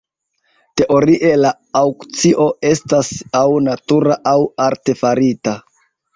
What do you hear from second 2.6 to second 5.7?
estas aŭ natura aŭ artefarita.